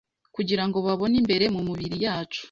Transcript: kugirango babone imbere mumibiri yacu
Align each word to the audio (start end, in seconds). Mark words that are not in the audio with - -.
kugirango 0.35 0.77
babone 0.85 1.15
imbere 1.21 1.45
mumibiri 1.53 1.97
yacu 2.05 2.39